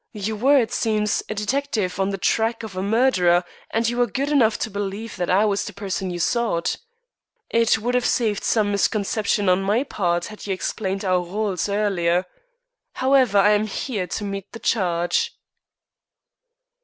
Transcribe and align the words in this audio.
You 0.13 0.35
were, 0.35 0.57
it 0.57 0.71
seems, 0.73 1.21
a 1.29 1.35
detective 1.35 1.99
on 1.99 2.09
the 2.09 2.17
track 2.17 2.63
of 2.63 2.75
a 2.75 2.81
murderer, 2.81 3.43
and 3.69 3.87
you 3.87 3.97
were 3.97 4.07
good 4.07 4.29
enough 4.31 4.57
to 4.61 4.71
believe 4.71 5.15
that 5.17 5.29
I 5.29 5.45
was 5.45 5.63
the 5.63 5.73
person 5.73 6.09
you 6.09 6.17
sought. 6.17 6.77
It 7.51 7.77
would 7.77 7.93
have 7.93 8.07
saved 8.07 8.43
some 8.43 8.71
misconception 8.71 9.47
on 9.47 9.61
my 9.61 9.83
part 9.83 10.25
had 10.25 10.47
you 10.47 10.55
explained 10.55 11.05
our 11.05 11.23
rôles 11.23 11.71
earlier. 11.71 12.25
However, 12.93 13.37
I 13.37 13.51
am 13.51 13.67
here, 13.67 14.07
to 14.07 14.23
meet 14.23 14.51
the 14.53 14.59
charge." 14.59 15.37